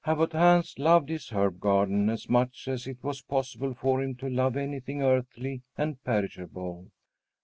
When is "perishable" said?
6.03-6.87